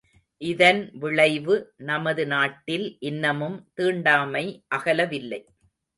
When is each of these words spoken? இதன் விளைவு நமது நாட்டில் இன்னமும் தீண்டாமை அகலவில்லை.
இதன் 0.41 0.79
விளைவு 0.93 1.55
நமது 1.89 2.23
நாட்டில் 2.27 2.87
இன்னமும் 3.01 3.57
தீண்டாமை 3.73 4.45
அகலவில்லை. 4.75 5.41